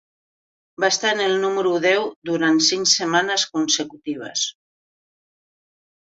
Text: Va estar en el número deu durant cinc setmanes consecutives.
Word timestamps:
Va 0.83 0.87
estar 0.93 1.09
en 1.15 1.19
el 1.25 1.33
número 1.41 1.73
deu 1.83 2.07
durant 2.29 2.57
cinc 2.67 2.89
setmanes 2.93 3.43
consecutives. 3.57 4.47